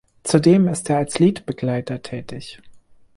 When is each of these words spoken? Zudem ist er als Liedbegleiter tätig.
Zudem 0.23 0.67
ist 0.67 0.89
er 0.89 0.97
als 0.97 1.19
Liedbegleiter 1.19 2.01
tätig. 2.01 2.59